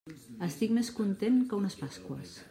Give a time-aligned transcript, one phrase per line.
[0.45, 2.33] Estic més content que unes pasqües!